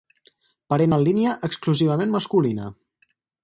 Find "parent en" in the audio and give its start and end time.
0.73-1.03